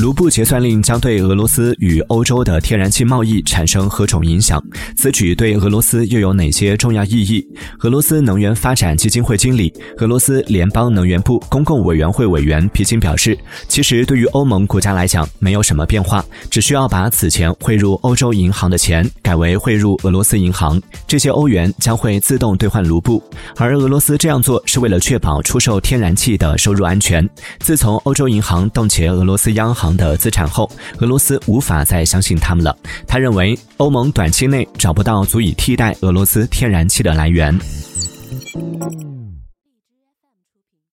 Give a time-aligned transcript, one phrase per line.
[0.00, 4.58] 卢布结算令将对俄罗斯与欧洲的天然气贸易产生何种影响？
[4.96, 7.46] 此举对俄罗斯又有哪些重要意义？
[7.80, 13.36] 俄罗斯能源发展基金会经理、俄罗斯联邦能源部公共委员会委员皮金表示
[13.68, 23.22] ：“其实对于欧盟国家来讲，没有什么变化，只需要把此前汇入欧洲银行的钱改为汇入俄罗斯银行，这些欧元将会自动兑换卢布。
[23.58, 27.28] 而俄罗斯这样做是为了确保出售天然气的收入安全。
[27.58, 32.76] 自从欧洲银行冻结俄罗斯央行。”的资产后，俄罗斯无法再相信他们了。
[33.06, 37.58] 他认为，欧盟短期内找不到足以替代俄罗斯天然气的来源。